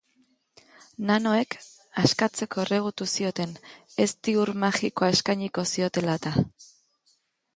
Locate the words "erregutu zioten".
2.63-3.53